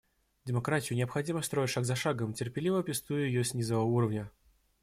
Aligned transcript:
Демократию 0.45 0.97
необходимо 0.97 1.43
строить 1.43 1.69
шаг 1.69 1.85
за 1.85 1.95
шагом, 1.95 2.33
терпеливо 2.33 2.81
пестуя 2.81 3.23
ее 3.27 3.43
с 3.43 3.53
низового 3.53 3.83
уровня. 3.85 4.31